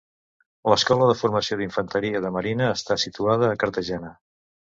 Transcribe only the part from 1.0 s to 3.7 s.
de Formació d'Infanteria de marina està situada a